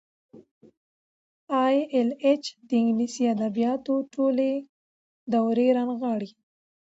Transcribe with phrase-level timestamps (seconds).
[1.63, 4.51] ای ایل ایچ د انګلیسي ادبیاتو ټولې
[5.33, 6.31] دورې رانغاړي.